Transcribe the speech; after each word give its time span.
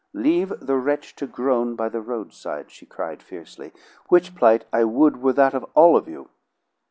Leave 0.13 0.51
the 0.59 0.77
wretch 0.77 1.15
to 1.15 1.27
groan 1.27 1.75
by 1.75 1.87
the 1.87 2.01
roadside," 2.01 2.71
she 2.71 2.87
cried 2.87 3.21
fiercely, 3.21 3.71
"which 4.09 4.33
plight 4.33 4.65
I 4.73 4.83
would 4.83 5.21
were 5.21 5.33
that 5.33 5.53
of 5.53 5.63
all 5.75 5.95
of 5.95 6.07
you! 6.07 6.29